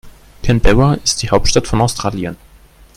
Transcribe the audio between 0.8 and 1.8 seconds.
ist die Hauptstadt von